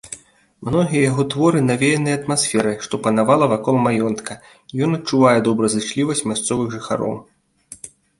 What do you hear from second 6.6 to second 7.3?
жыхароў.